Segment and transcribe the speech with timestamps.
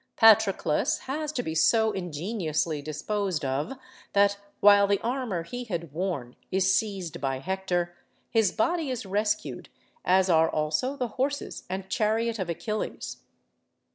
[0.17, 3.73] Patroclus has to be so ingeniously disposed of,
[4.13, 7.95] that while the armour he had worn is seized by Hector,
[8.31, 9.69] his body is rescued,
[10.03, 13.17] as are also the horses and chariot of Achilles.